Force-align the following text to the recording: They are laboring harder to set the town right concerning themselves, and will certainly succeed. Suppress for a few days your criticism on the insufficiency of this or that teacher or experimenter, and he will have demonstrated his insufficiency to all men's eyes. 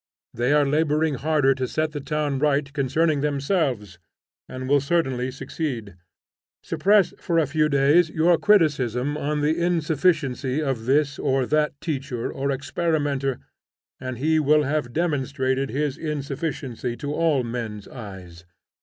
They 0.33 0.51
are 0.51 0.65
laboring 0.65 1.13
harder 1.13 1.53
to 1.53 1.67
set 1.67 1.91
the 1.91 1.99
town 1.99 2.39
right 2.39 2.73
concerning 2.73 3.21
themselves, 3.21 3.99
and 4.49 4.67
will 4.67 4.81
certainly 4.81 5.29
succeed. 5.29 5.95
Suppress 6.63 7.13
for 7.19 7.37
a 7.37 7.45
few 7.45 7.69
days 7.69 8.09
your 8.09 8.39
criticism 8.39 9.15
on 9.15 9.41
the 9.41 9.55
insufficiency 9.63 10.59
of 10.59 10.87
this 10.87 11.19
or 11.19 11.45
that 11.45 11.79
teacher 11.81 12.31
or 12.33 12.49
experimenter, 12.49 13.37
and 13.99 14.17
he 14.17 14.39
will 14.39 14.63
have 14.63 14.91
demonstrated 14.91 15.69
his 15.69 15.99
insufficiency 15.99 16.97
to 16.97 17.13
all 17.13 17.43
men's 17.43 17.87
eyes. 17.87 18.43